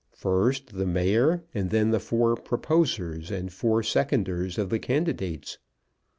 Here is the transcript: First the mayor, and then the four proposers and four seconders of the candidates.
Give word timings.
First 0.15 0.77
the 0.79 0.87
mayor, 0.87 1.43
and 1.53 1.69
then 1.69 1.91
the 1.91 1.99
four 1.99 2.35
proposers 2.35 3.29
and 3.29 3.53
four 3.53 3.83
seconders 3.83 4.57
of 4.57 4.71
the 4.71 4.79
candidates. 4.79 5.59